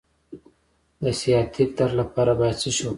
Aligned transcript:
د 1.03 1.05
سیاتیک 1.19 1.69
درد 1.77 1.93
لپاره 2.01 2.31
باید 2.39 2.55
څه 2.61 2.69
شی 2.75 2.81
وکاروم؟ 2.83 2.89